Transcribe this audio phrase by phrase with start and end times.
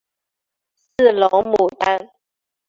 [0.97, 2.09] 四棱牡丹